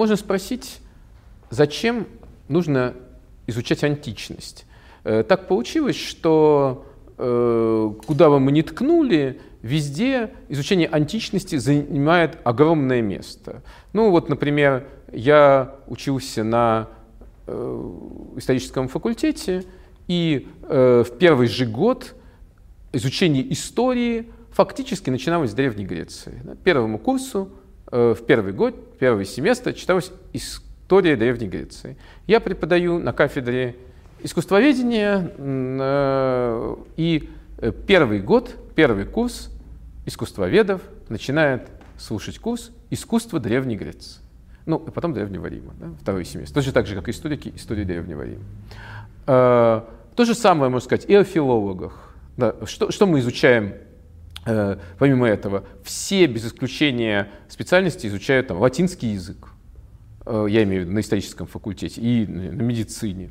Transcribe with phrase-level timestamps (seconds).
[0.00, 0.78] можно спросить,
[1.50, 2.06] зачем
[2.48, 2.94] нужно
[3.46, 4.64] изучать античность?
[5.04, 6.86] Э, так получилось, что
[7.18, 13.62] э, куда бы мы ни ткнули, везде изучение античности занимает огромное место.
[13.92, 16.88] Ну вот, например, я учился на
[17.46, 17.90] э,
[18.38, 19.64] историческом факультете,
[20.08, 22.14] и в первый же год
[22.94, 26.42] изучение истории фактически начиналось с Древней Греции.
[26.64, 27.50] Первому курсу
[27.90, 31.96] в первый год, первый семестр читалась история Древней Греции.
[32.26, 33.76] Я преподаю на кафедре
[34.22, 37.30] искусствоведения, э, и
[37.86, 39.50] первый год, первый курс
[40.06, 41.68] искусствоведов начинает
[41.98, 44.20] слушать курс «Искусство Древней Греции».
[44.66, 46.54] Ну, и потом Древнего Рима, да, второй семестр.
[46.54, 48.44] Точно так же, как историки истории Древнего Рима.
[49.26, 49.82] Э,
[50.16, 52.14] то же самое, можно сказать, и о филологах.
[52.36, 53.74] Да, что, что мы изучаем э,
[54.44, 55.64] помимо этого?
[55.84, 59.48] Все, без исключения специальности, изучают там, латинский язык.
[60.26, 63.30] Я имею в виду на историческом факультете и на медицине.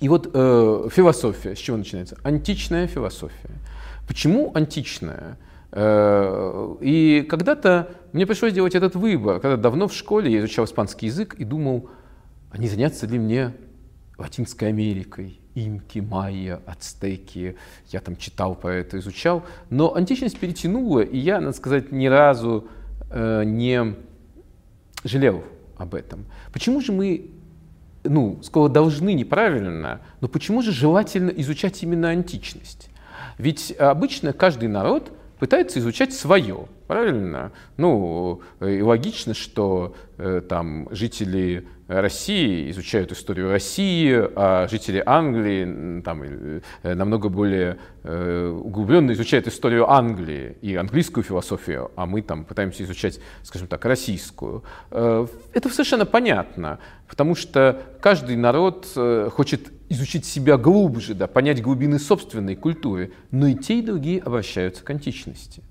[0.00, 2.18] И вот э, философия, с чего начинается?
[2.22, 3.50] Античная философия.
[4.06, 5.38] Почему античная?
[5.72, 11.06] Э, и когда-то мне пришлось делать этот выбор, когда давно в школе я изучал испанский
[11.06, 11.88] язык и думал,
[12.50, 13.54] а не заняться ли мне
[14.18, 17.56] Латинской Америкой, инки, майя, ацтеки.
[17.88, 19.44] Я там читал про это, изучал.
[19.70, 22.68] Но античность перетянула, и я, надо сказать, ни разу
[23.10, 23.94] э, не
[25.04, 25.44] жалел
[25.76, 26.24] об этом.
[26.52, 27.30] Почему же мы
[28.04, 32.88] ну, сказал, должны неправильно, но почему же желательно изучать именно античность?
[33.38, 37.52] Ведь обычно каждый народ пытается изучать свое, правильно?
[37.76, 46.22] Ну, и логично, что э, там жители России изучают историю России, а жители Англии там,
[46.22, 52.82] э, намного более э, углубленно изучают историю Англии и английскую философию, а мы там пытаемся
[52.82, 54.64] изучать, скажем так, российскую.
[54.90, 58.86] Э, это совершенно понятно, потому что каждый народ
[59.32, 64.82] хочет изучить себя глубже, да, понять глубины собственной культуры, но и те, и другие обращаются
[64.82, 65.62] к античности.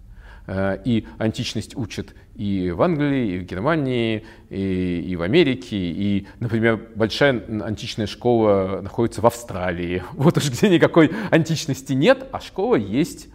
[0.47, 5.75] Э, и античность учат и в Англии, и в Германии, и, и в Америке.
[5.75, 10.03] И, например, большая античная школа находится в Австралии.
[10.13, 13.29] Вот уж где никакой античности нет, а школа есть.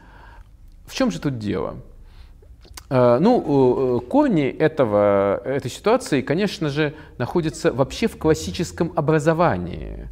[0.86, 1.76] В чем же тут дело?
[2.90, 10.08] Э, ну, корни этого, этой ситуации, конечно же, находятся вообще в классическом образовании.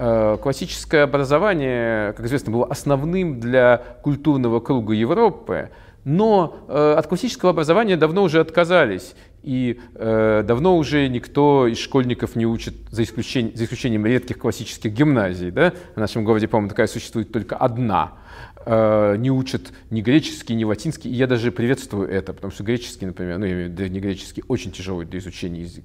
[0.00, 5.70] Э, классическое образование, как известно, было основным для культурного круга Европы,
[6.08, 9.14] но э, от классического образования давно уже отказались.
[9.42, 14.92] И э, давно уже никто из школьников не учит, за, исключением, за исключением редких классических
[14.92, 15.50] гимназий.
[15.50, 15.72] Да?
[15.94, 18.14] В нашем городе, по-моему, такая существует только одна.
[18.66, 21.10] Э, не учат ни греческий, ни латинский.
[21.10, 24.42] И я даже приветствую это, потому что греческий, например, ну, я имею в виду древнегреческий,
[24.48, 25.84] очень тяжелый для изучения язык.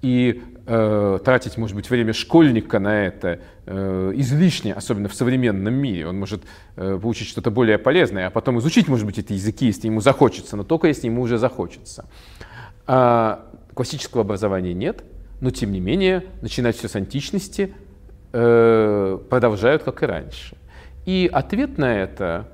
[0.00, 6.06] И э, тратить, может быть, время школьника на это э, излишне, особенно в современном мире.
[6.06, 6.42] Он может
[6.76, 10.56] э, получить что-то более полезное, а потом изучить, может быть, эти языки, если ему захочется,
[10.56, 12.04] но только если ему уже захочется.
[12.86, 15.04] А классического образования нет,
[15.40, 17.74] но тем не менее начинать все с античности
[18.32, 20.56] э, продолжают, как и раньше.
[21.06, 22.48] И ответ на это,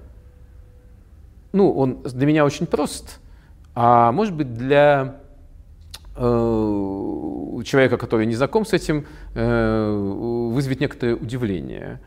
[1.52, 3.20] ну, он для меня очень прост,
[3.74, 5.20] а может быть для
[6.16, 11.98] Э, человека, который не знаком с этим, э, вызовет некоторое удивление.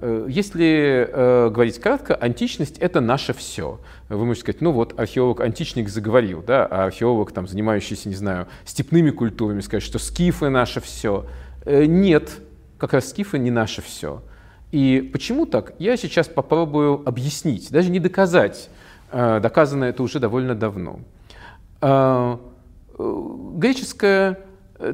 [0.00, 3.80] Э, если говорить кратко, античность— это наше все.
[4.08, 9.10] Вы можете сказать, ну вот археолог-античник заговорил, да, а археолог, там, занимающийся, не знаю, степными
[9.10, 11.26] культурами, скажет, что скифы— наше все.
[11.66, 12.30] Нет,
[12.78, 14.22] как раз скифы не наше все.
[14.72, 15.74] И почему так?
[15.78, 18.70] Я сейчас попробую объяснить, даже не доказать.
[19.12, 21.00] Доказано это уже довольно давно
[23.00, 24.36] греческая э,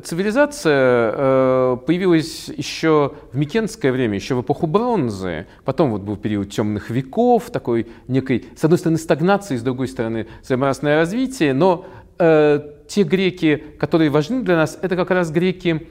[0.04, 5.46] цивилизация э, появилась еще в Микенское время, еще в эпоху бронзы.
[5.64, 10.26] Потом вот был период темных веков, такой некой, с одной стороны, стагнации, с другой стороны,
[10.42, 11.54] своеобразное развитие.
[11.54, 11.86] Но
[12.18, 15.86] э, те греки, которые важны для нас, это как раз греки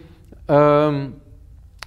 [0.48, 1.12] э,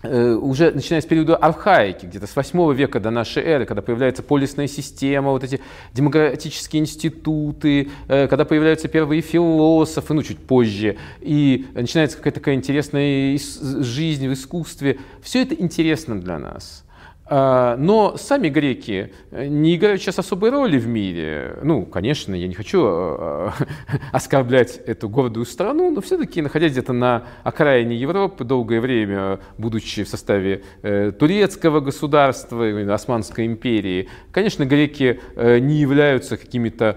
[0.06, 4.68] уже начиная с периода архаики, где-то с 8 века до нашей эры, когда появляется полисная
[4.68, 5.60] система, вот эти
[5.92, 13.38] демократические институты, э, когда появляются первые философы, ну, чуть позже, и начинается какая-то такая интересная
[13.38, 14.98] жизнь в искусстве.
[15.22, 16.84] Все это интересно для нас.
[17.30, 21.58] А, но сами греки э, не играют сейчас особой роли в мире.
[21.62, 23.50] Ну, конечно, я не хочу э,
[24.12, 30.08] оскорблять эту гордую страну, но все-таки, находясь где-то на окраине Европы, долгое время, будучи в
[30.08, 36.96] составе э, турецкого государства, Османской империи, конечно, греки не являются какими-то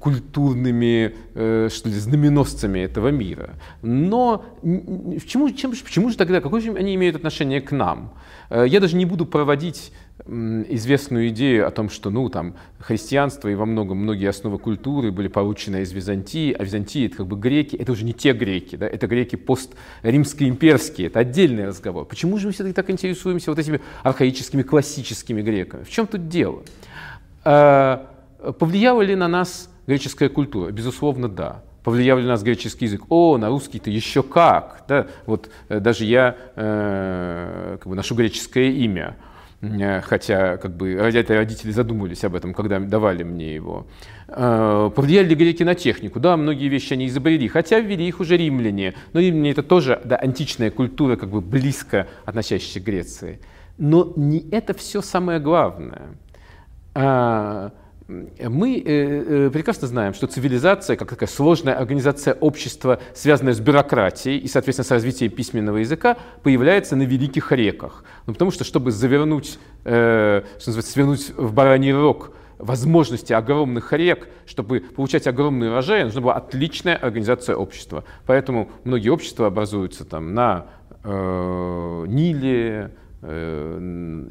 [0.00, 3.50] культурными э, что ли, знаменосцами этого мира.
[3.82, 8.12] Но почему, чем, почему же тогда, какое же они имеют отношение к нам?
[8.50, 9.92] Э, я даже не буду проводить
[10.26, 15.28] известную идею о том, что ну, там, христианство и во многом многие основы культуры были
[15.28, 18.86] получены из Византии, а Византия это как бы греки, это уже не те греки, да,
[18.86, 22.04] это греки пост-римско-имперские, это отдельный разговор.
[22.04, 25.84] Почему же мы все-таки так интересуемся вот этими архаическими классическими греками?
[25.84, 26.62] В чем тут дело?
[28.38, 30.70] А, повлияла ли на нас греческая культура?
[30.70, 31.62] Безусловно, да.
[31.84, 33.02] Повлиял ли на нас греческий язык?
[33.08, 34.84] О, на русский-то еще как!
[34.88, 35.06] Да?
[35.26, 39.16] Вот э, даже я э, как бы ношу греческое имя.
[39.60, 43.86] Э, хотя как бы родители задумывались об этом, когда давали мне его.
[44.28, 46.20] Э, повлияли ли греки на технику?
[46.20, 48.94] Да, многие вещи они изобрели, хотя ввели их уже римляне.
[49.12, 53.40] Но римляне это тоже да, античная культура, как бы близко относящаяся к Греции.
[53.78, 56.08] Но не это все самое главное.
[58.08, 64.38] Мы э, э, прекрасно знаем, что цивилизация, как такая сложная организация общества, связанная с бюрократией
[64.38, 68.04] и, соответственно, с развитием письменного языка, появляется на великих реках.
[68.26, 74.28] Ну, потому что, чтобы завернуть, э, что называется, свернуть в бараний рог возможности огромных рек,
[74.46, 78.04] чтобы получать огромные урожаи, нужна была отличная организация общества.
[78.24, 80.64] Поэтому многие общества образуются там на
[81.04, 82.90] э, Ниле,
[83.20, 84.28] э,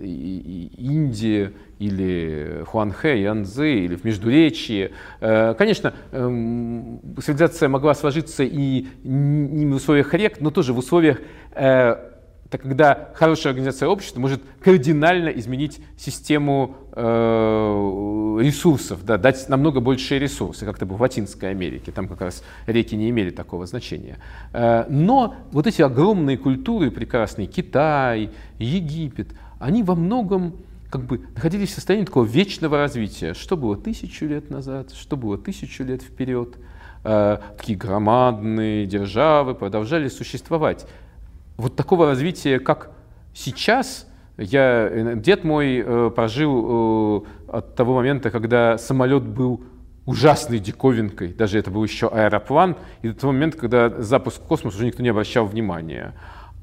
[0.87, 4.91] Индии, или Хуанхэ, Янзы, или в Междуречии.
[5.19, 11.19] Э, конечно, эм, цивилизация могла сложиться и не в условиях рек, но тоже в условиях
[11.53, 11.95] э,
[12.49, 20.63] когда хорошая организация общества может кардинально изменить систему э, ресурсов, да, дать намного большие ресурсы,
[20.65, 24.17] как это было в Латинской Америке, там как раз реки не имели такого значения.
[24.53, 28.29] Но вот эти огромные культуры прекрасные, Китай,
[28.59, 29.27] Египет,
[29.59, 30.53] они во многом
[30.89, 33.33] как бы находились в состоянии такого вечного развития.
[33.33, 36.57] Что было тысячу лет назад, что было тысячу лет вперед.
[37.03, 40.87] Э, такие громадные державы продолжали существовать.
[41.57, 42.91] Вот такого развития, как
[43.33, 44.07] сейчас,
[44.37, 49.63] я, э, дед мой э, прожил э, от того момента, когда самолет был
[50.05, 54.75] ужасной диковинкой, даже это был еще аэроплан, и до того момента, когда запуск в космос
[54.75, 56.13] уже никто не обращал внимания.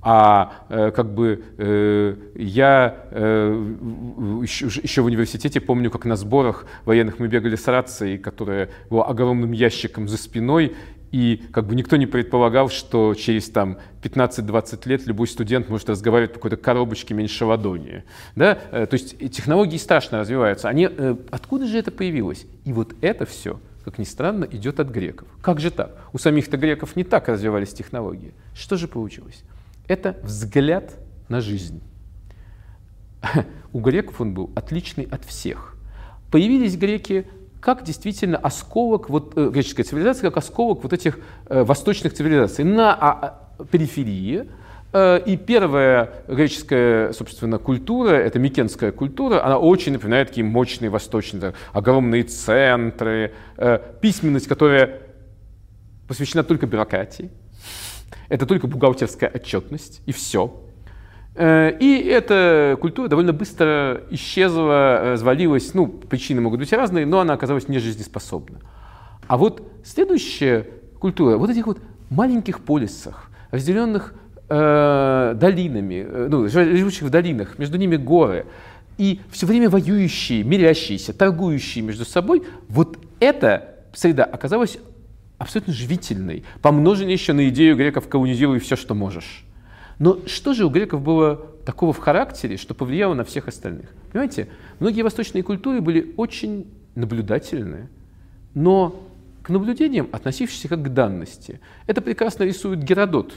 [0.06, 3.74] А э, как бы э, я э,
[4.42, 9.52] еще, в университете помню, как на сборах военных мы бегали с рацией, которая была огромным
[9.52, 10.76] ящиком за спиной,
[11.10, 16.32] и как бы никто не предполагал, что через там 15-20 лет любой студент может разговаривать
[16.32, 18.04] по какой-то коробочке меньше ладони.
[18.36, 18.56] Да?
[18.56, 20.68] То есть технологии страшно развиваются.
[20.68, 20.84] Они,
[21.30, 22.46] откуда же это появилось?
[22.64, 25.28] И вот это все, как ни странно, идет от греков.
[25.40, 25.96] Как же так?
[26.12, 28.34] У самих-то греков не так развивались технологии.
[28.52, 29.44] Что же получилось?
[29.86, 30.94] Это взгляд
[31.28, 31.82] на жизнь.
[33.72, 35.76] У греков он был отличный от всех.
[36.30, 37.26] Появились греки
[37.60, 42.92] как действительно осколок, вот, э, греческая цивилизация, как осколок вот этих э, восточных цивилизаций на
[42.92, 44.46] а, а, периферии.
[44.92, 51.54] Э, и первая греческая, собственно, культура, это микенская культура, она очень напоминает такие мощные восточные,
[51.72, 55.00] огромные центры, э, письменность, которая
[56.06, 57.30] посвящена только бюрократии,
[58.28, 60.60] это только бухгалтерская отчетность, и все.
[61.34, 65.74] Э, и эта культура довольно быстро исчезла, развалилась.
[65.74, 68.60] Ну, причины могут быть разные, но она оказалась нежизнеспособна.
[69.26, 70.66] А вот следующая
[70.98, 71.78] культура, вот этих вот
[72.10, 74.14] маленьких полисах, разделенных
[74.48, 78.46] э, долинами, э, ну, живущих в долинах, между ними горы,
[78.96, 84.78] и все время воюющие, мирящиеся, торгующие между собой, вот эта среда оказалась
[85.38, 89.44] абсолютно живительной, помноженной еще на идею греков «колонизируй все, что можешь».
[89.98, 93.90] Но что же у греков было такого в характере, что повлияло на всех остальных?
[94.12, 94.48] Понимаете,
[94.80, 97.88] многие восточные культуры были очень наблюдательные,
[98.54, 99.00] но
[99.42, 101.60] к наблюдениям относившиеся как к данности.
[101.86, 103.34] Это прекрасно рисует Геродот,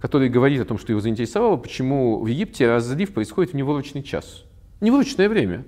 [0.00, 4.44] который говорит о том, что его заинтересовало, почему в Египте разлив происходит в неворочный час.
[4.80, 5.64] Неворочное время.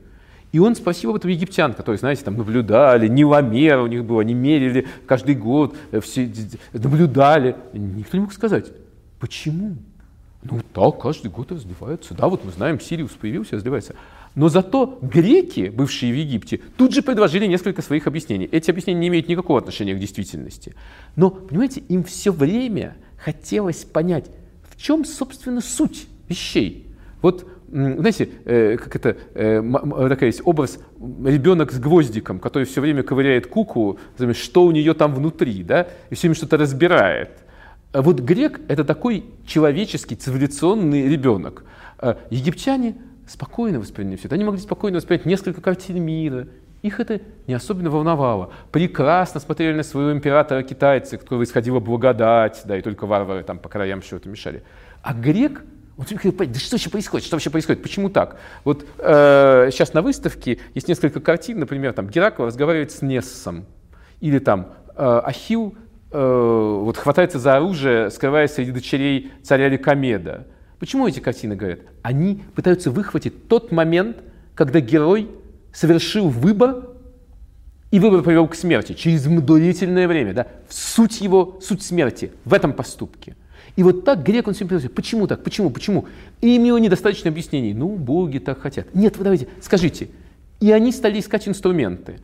[0.53, 4.35] И он спросил об этом египтян, которые, знаете, там наблюдали, Ниломер у них было, они
[4.35, 6.31] мерили каждый год, э, все
[6.75, 7.57] наблюдали.
[7.73, 8.67] Никто не мог сказать,
[9.19, 9.77] почему?
[10.43, 12.15] Ну так, каждый год разливается.
[12.15, 13.95] Да, вот мы знаем, Сириус появился, разливается.
[14.35, 18.49] Но зато греки, бывшие в Египте, тут же предложили несколько своих объяснений.
[18.51, 20.75] Эти объяснения не имеют никакого отношения к действительности.
[21.17, 24.31] Но, понимаете, им все время хотелось понять,
[24.69, 26.87] в чем, собственно, суть вещей.
[27.21, 29.63] Вот, знаете, э, как это, э,
[30.09, 30.79] такая есть образ
[31.25, 33.99] ребенок с гвоздиком, который все время ковыряет куку,
[34.35, 37.31] что у нее там внутри, да, и все время что-то разбирает.
[37.93, 41.65] А вот грек– это такой человеческий, цивилизационный ребенок.
[41.99, 44.35] А египтяне спокойно восприняли все это.
[44.35, 46.49] Они могли спокойно воспринять несколько картин мира,
[46.83, 48.53] Их это не особенно волновало.
[48.73, 53.69] Прекрасно смотрели на своего императора китайцы, которого исходила благодать, да, и только варвары там по
[53.69, 54.63] краям чего-то мешали.
[55.01, 55.63] А грек,
[55.97, 58.39] он все говорит, да что вообще происходит, что вообще происходит, почему так?
[58.65, 63.67] Вот э, сейчас на выставке есть несколько картин, например, там Геракл разговаривает с Нессом,
[64.21, 65.75] или там э, Ахилл
[66.11, 70.47] э, вот хватается за оружие, скрываясь среди дочерей царя Ликомеда.
[70.79, 71.81] Почему эти картины говорят?
[72.03, 74.17] Они пытаются выхватить тот момент,
[74.55, 75.29] когда герой
[75.73, 76.89] совершил выбор,
[77.91, 80.33] и выбор привел к смерти через длительное время.
[80.33, 80.47] Да?
[80.69, 83.37] Суть его, суть смерти в этом поступке.
[83.77, 86.07] И вот так грек, он всем почему так, почему, почему?
[86.41, 87.75] И имел недостаточно объяснений.
[87.75, 88.95] Ну, боги так хотят.
[88.95, 90.09] Нет, вы давайте, скажите.
[90.61, 92.19] И они стали искать инструменты.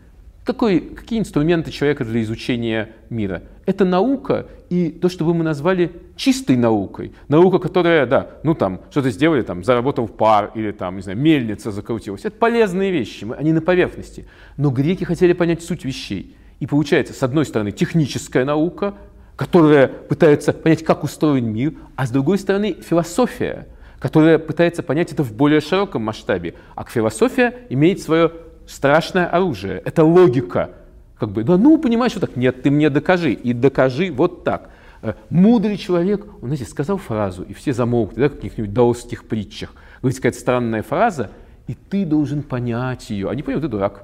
[0.44, 3.42] Какой, какие инструменты человека для изучения мира?
[3.66, 7.12] Это наука и то, что мы назвали чистой наукой.
[7.28, 11.70] Наука, которая, да, ну там, что-то сделали, там, заработал пар или там, не знаю, мельница
[11.70, 12.24] закрутилась.
[12.24, 14.26] Это полезные вещи, они на поверхности.
[14.56, 16.34] Но греки хотели понять суть вещей.
[16.60, 18.94] И получается, с одной стороны, техническая наука,
[19.38, 23.68] которая пытается понять, как устроен мир, а с другой стороны, философия,
[24.00, 26.54] которая пытается понять это в более широком масштабе.
[26.74, 28.32] А философия имеет свое
[28.66, 29.80] страшное оружие.
[29.84, 30.72] Это логика.
[31.20, 32.36] Как бы, да ну, понимаешь, вот так.
[32.36, 33.32] Нет, ты мне докажи.
[33.32, 34.70] И докажи вот так.
[35.02, 39.72] Э, мудрый человек, он, знаете, сказал фразу, и все замолкли, да, в каких-нибудь даосских притчах.
[40.02, 41.30] Говорит, какая-то странная фраза,
[41.68, 43.30] и ты должен понять ее.
[43.30, 44.02] А не понял, ты дурак.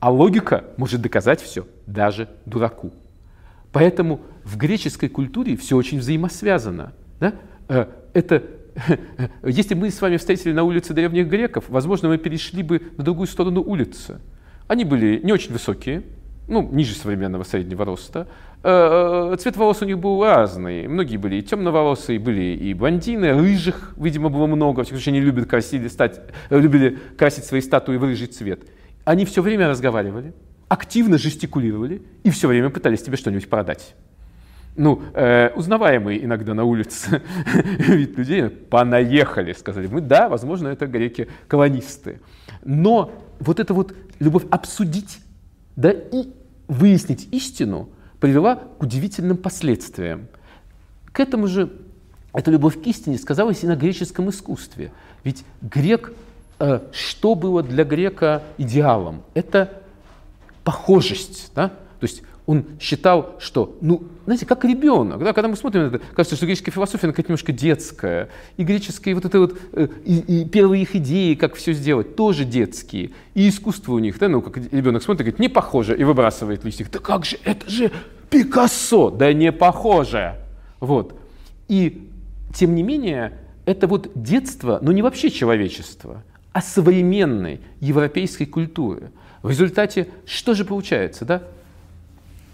[0.00, 2.90] А логика может доказать все, даже дураку.
[3.72, 6.92] Поэтому в греческой культуре все очень взаимосвязано.
[7.20, 7.34] Да?
[7.68, 8.42] Э, это
[9.44, 13.04] Если бы мы с вами встретили на улице древних греков, возможно, мы перешли бы на
[13.04, 14.20] другую сторону улицы.
[14.68, 16.02] Они были не очень высокие,
[16.48, 18.26] ну, ниже современного среднего роста.
[18.62, 20.88] Э, э, цвет волос у них был разный.
[20.88, 24.82] Многие были и темноволосые, были и блондины, рыжих, видимо, было много.
[24.84, 28.62] Все они любят красили, стать, любили красить свои статуи в рыжий цвет.
[29.04, 30.34] Они все время разговаривали,
[30.68, 33.94] активно жестикулировали и все время пытались тебе что-нибудь продать
[34.76, 37.22] ну, э, узнаваемый иногда на улице
[37.78, 42.20] вид людей, понаехали, сказали мы, да, возможно, это греки-колонисты.
[42.64, 45.20] Но вот эта вот любовь обсудить,
[45.76, 46.28] да, и
[46.68, 47.88] выяснить истину
[48.20, 50.28] привела к удивительным последствиям.
[51.12, 51.72] К этому же
[52.32, 54.92] эта любовь к истине сказалась и на греческом искусстве.
[55.24, 56.12] Ведь грек,
[56.60, 59.22] э, что было для грека идеалом?
[59.34, 59.82] Это
[60.62, 61.68] похожесть, да?
[61.68, 66.00] То есть он считал, что, ну, знаете, как ребенок, да, когда мы смотрим на это,
[66.14, 70.42] кажется, что греческая философия, она какая-то немножко детская, и греческая вот это вот, э, и,
[70.42, 74.42] и первые их идеи, как все сделать, тоже детские, и искусство у них, да, ну,
[74.42, 77.90] как ребенок смотрит, говорит, не похоже, и выбрасывает листик, да как же, это же
[78.30, 80.36] Пикассо, да не похоже,
[80.78, 81.18] вот.
[81.68, 82.08] И,
[82.54, 89.12] тем не менее, это вот детство, но не вообще человечество, а современной европейской культуры.
[89.42, 91.42] В результате что же получается, да?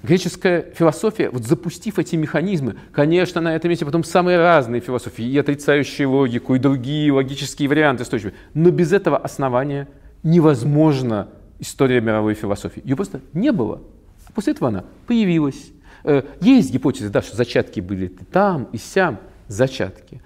[0.07, 5.37] Греческая философия, вот запустив эти механизмы, конечно, на этом месте потом самые разные философии, и
[5.37, 8.35] отрицающие логику, и другие логические варианты стойчивые.
[8.55, 9.89] Но без этого основания
[10.23, 12.81] невозможна история мировой философии.
[12.85, 13.83] Ее просто не было.
[14.29, 15.73] А после этого она появилась.
[16.05, 20.23] Э, есть гипотеза, да, что зачатки были там и сям, зачатки.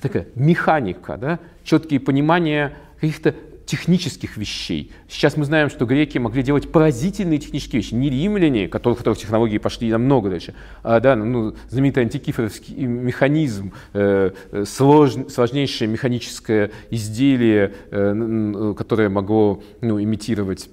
[0.00, 3.34] Такая механика, да, четкие понимания каких-то
[3.66, 4.92] технических вещей.
[5.08, 7.94] Сейчас мы знаем, что греки могли делать поразительные технические вещи.
[7.94, 14.30] Не римляне, которых, которых технологии пошли намного дальше, а да, ну, знаменитый антикифоровский механизм, э,
[14.66, 20.70] слож, сложнейшее механическое изделие, э, которое могло ну, имитировать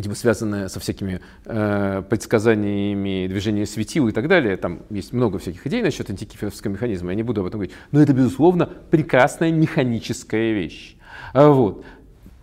[0.00, 4.56] типа связанное со всякими э, предсказаниями движения светил и так далее.
[4.56, 7.76] Там есть много всяких идей насчет антикиферовского механизма, я не буду об этом говорить.
[7.90, 10.96] Но это, безусловно, прекрасная механическая вещь.
[11.34, 11.84] А вот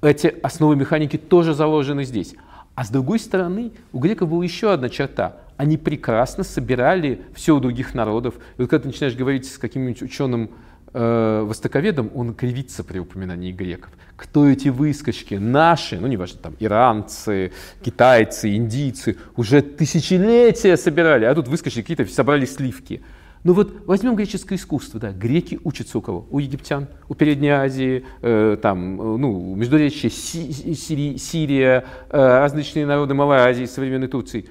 [0.02, 2.36] эти основы механики тоже заложены здесь.
[2.76, 5.38] А с другой стороны, у греков была еще одна черта.
[5.58, 8.36] Они прекрасно собирали все у других народов.
[8.58, 10.52] И вот когда ты начинаешь говорить с каким-нибудь ученым
[10.94, 13.92] э, востоковедом, он кривится при упоминании греков.
[14.16, 15.36] Кто эти выскочки?
[15.36, 17.52] Наши, ну неважно, там иранцы,
[17.84, 23.02] китайцы, индийцы, уже тысячелетия собирали, а тут выскочки какие-то собрали сливки.
[23.44, 26.28] Ну вот возьмем греческое искусство, да, греки учатся у кого?
[26.30, 32.86] У египтян, у Передней Азии, э, там, э, ну, Междуречье, Си, Сирия, Сирия э, различные
[32.86, 34.46] народы Малой Азии, современной Турции.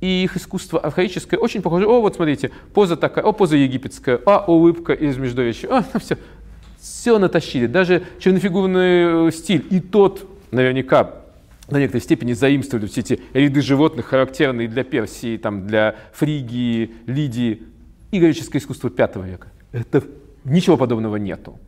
[0.00, 1.86] И их искусство архаическое очень похоже.
[1.86, 5.68] О, вот смотрите, поза такая, о, поза египетская, а, улыбка из Междуречья.
[5.70, 6.16] А, все,
[6.78, 7.66] все натащили.
[7.66, 9.66] Даже чернофигурный э, стиль.
[9.70, 11.14] И тот наверняка
[11.68, 17.62] на некоторой степени заимствовали все эти ряды животных, характерные для Персии, там, для Фригии, Лидии,
[18.14, 19.48] и греческое искусство V века.
[19.72, 20.04] Это,
[20.44, 21.58] ничего подобного нету.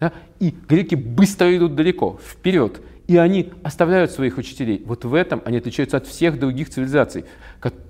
[0.00, 0.12] Да?
[0.38, 2.80] И греки быстро идут далеко, вперед.
[3.06, 4.82] и они оставляют своих учителей.
[4.86, 7.24] Вот в этом они отличаются от всех других цивилизаций.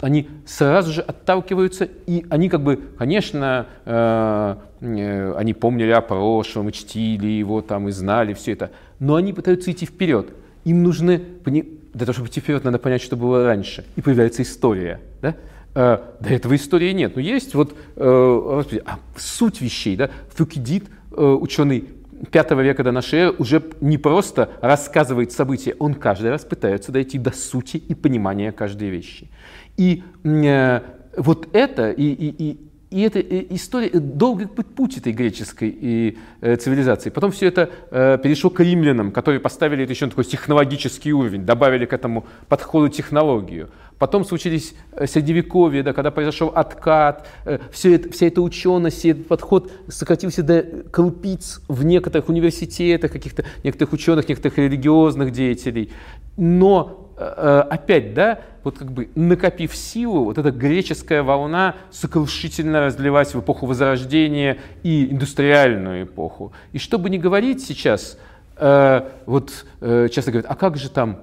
[0.00, 6.68] Они сразу же отталкиваются, и они как бы, конечно, э, э, они помнили о прошлом,
[6.68, 10.28] и чтили его там, и знали все это, но они пытаются идти вперед.
[10.64, 13.84] Им нужны, для того, чтобы идти вперед, надо понять, что было раньше.
[13.96, 15.00] И появляется история.
[15.22, 15.34] Да?
[15.74, 17.16] Э, до этого истории нет.
[17.16, 19.96] Но есть вот э, а суть вещей.
[19.96, 20.10] Да?
[20.34, 21.88] Фукидид, э, ученый
[22.30, 27.18] 5 века до нашей эры, уже не просто рассказывает события, он каждый раз пытается дойти
[27.18, 29.30] до сути и понимания каждой вещи.
[29.76, 30.80] И э,
[31.16, 32.58] вот это, и, и, и,
[32.90, 37.10] и это история, долгий путь этой греческой и, э, цивилизации.
[37.10, 41.44] Потом все это э, перешло к римлянам, которые поставили это еще на такой технологический уровень,
[41.44, 43.70] добавили к этому подходу технологию.
[43.98, 49.28] Потом случились э, средневековье, да, когда произошел откат, э, все это, вся эта ученость, этот
[49.28, 55.90] подход сократился до крупиц в некоторых университетах, каких-то некоторых ученых, некоторых религиозных деятелей.
[56.36, 63.34] Но Э, опять, да, вот как бы накопив силу, вот эта греческая волна сокрушительно разлилась
[63.34, 66.52] в эпоху Возрождения и индустриальную эпоху.
[66.72, 68.18] И чтобы не говорить сейчас,
[68.56, 71.20] э, вот э, часто говорят, а как же там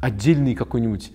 [0.00, 1.12] отдельный какой-нибудь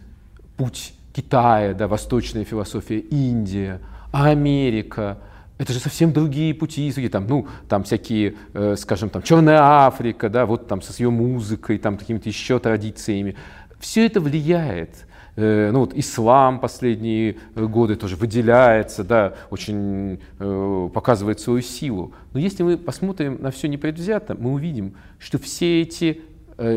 [0.57, 3.79] путь Китая, да, восточная философия, Индия,
[4.11, 5.17] Америка,
[5.57, 10.45] это же совсем другие пути, там, ну, там всякие, э, скажем, там, Черная Африка, да,
[10.45, 13.35] вот там со ее музыкой, там какими-то еще традициями.
[13.79, 15.05] Все это влияет.
[15.35, 22.13] Э, ну вот ислам последние э, годы тоже выделяется, да, очень э, показывает свою силу.
[22.33, 26.21] Но если мы посмотрим на все непредвзято, мы увидим, что все эти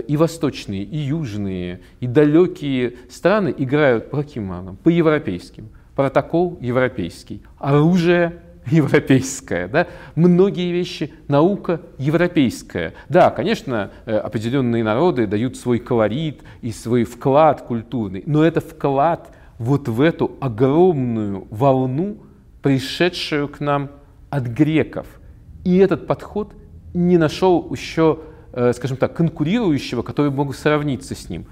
[0.06, 4.76] и восточные, и южные, и далекие страны играют по каким?
[4.76, 5.71] По европейским.
[5.97, 7.42] Протокол европейский.
[7.59, 9.87] Оружие европейская, да?
[10.14, 12.95] многие вещи наука европейская.
[13.09, 19.35] Да, конечно, э, определенные народы дают свой колорит и свой вклад культурный, но это вклад
[19.59, 22.19] вот в эту огромную волну,
[22.63, 23.91] пришедшую к нам
[24.30, 25.06] от греков.
[25.65, 26.52] И этот подход
[26.95, 28.21] не нашел еще,
[28.52, 31.47] э, скажем так, конкурирующего, который мог сравниться с ним.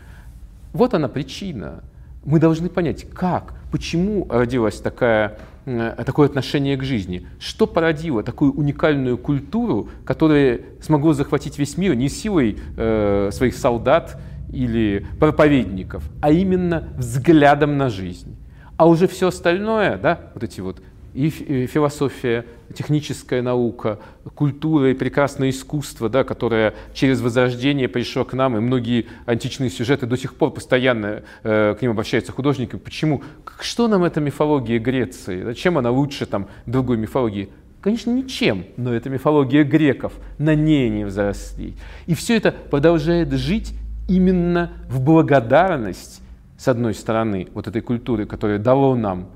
[0.73, 1.83] Вот она причина.
[2.25, 7.27] Мы должны понять, как, почему родилась такая такое отношение к жизни.
[7.39, 14.21] Что породило такую уникальную культуру, которая смогла захватить весь мир не силой э, своих солдат
[14.53, 18.37] или проповедников, а именно взглядом на жизнь.
[18.77, 20.83] А уже все остальное, да, вот эти вот
[21.15, 21.29] и
[21.67, 23.99] философия, техническая наука,
[24.35, 30.07] культура и прекрасное искусство, да, которое через Возрождение пришло к нам, и многие античные сюжеты
[30.07, 32.77] до сих пор постоянно э, к ним обращаются художники.
[32.77, 33.23] Почему?
[33.61, 35.43] Что нам эта мифология Греции?
[35.43, 37.49] Зачем она лучше там, другой мифологии?
[37.81, 41.75] Конечно, ничем, но это мифология греков, на ней они взросли.
[42.07, 43.73] И все это продолжает жить
[44.07, 46.21] именно в благодарность,
[46.59, 49.29] с одной стороны, вот этой культуры, которая дало нам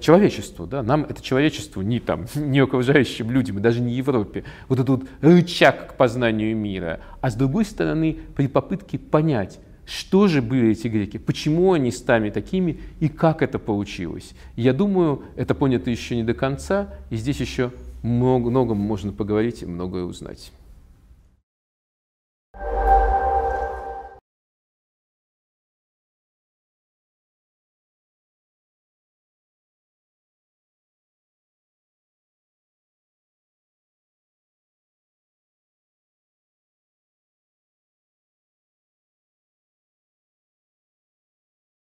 [0.00, 4.80] человечеству, да, нам это человечеству, не там, не окружающим людям, и даже не Европе, вот
[4.80, 10.70] этот рычаг к познанию мира, а с другой стороны, при попытке понять, что же были
[10.70, 14.32] эти греки, почему они стали такими и как это получилось.
[14.54, 19.62] Я думаю, это понято еще не до конца, и здесь еще много, много можно поговорить
[19.62, 20.52] и многое узнать.